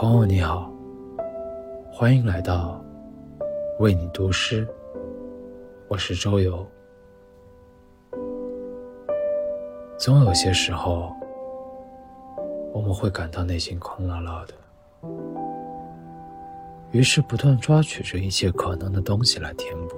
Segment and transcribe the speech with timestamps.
[0.00, 0.72] 朋友你好
[1.92, 2.82] 欢迎来到
[3.80, 4.66] 为你读诗，
[5.88, 6.66] 我是周游。
[9.98, 11.12] 总有些时候，
[12.72, 14.54] 我们会感到内心空落落的，
[16.92, 19.96] 于是不断抓取着一切可能的东西来填补，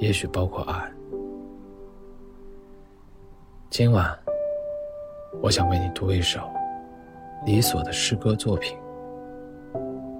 [0.00, 0.92] 也许包括爱。
[3.70, 4.18] 今晚，
[5.40, 6.40] 我想为你读一首
[7.44, 8.76] 李所的诗歌作品。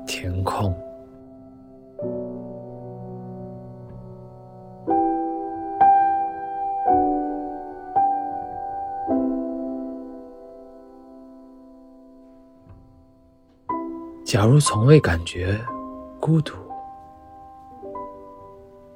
[0.06, 0.74] 填空。
[14.24, 15.58] 假如从未感觉
[16.19, 16.55] 孤独，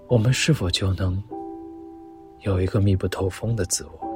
[0.09, 1.23] 我们是否就能
[2.41, 4.12] 有一个密不透风的自我？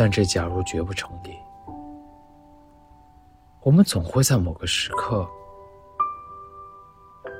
[0.00, 1.38] 但这假如绝不成立。
[3.60, 5.28] 我们总会在某个时刻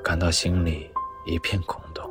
[0.03, 0.87] 感到心里
[1.25, 2.07] 一片空洞，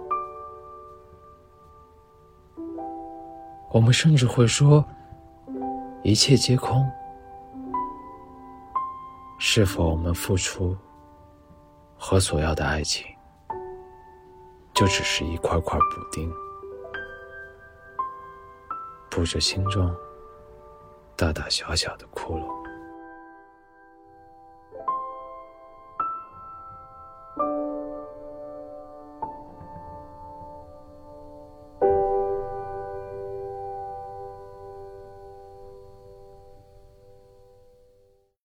[3.70, 4.84] 我们甚至会说
[6.02, 6.84] 一切皆空。
[9.38, 10.76] 是否我们付出
[11.96, 13.06] 和所要的爱情，
[14.74, 16.28] 就只是一块块补丁，
[19.08, 19.88] 补着心中
[21.20, 22.59] 大大小小的窟窿？